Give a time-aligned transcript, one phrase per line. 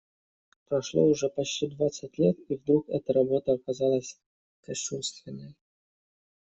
[0.65, 4.17] Прошло уже почти двадцать лет, и вдруг эта работа оказалась
[4.65, 5.53] кощунственной.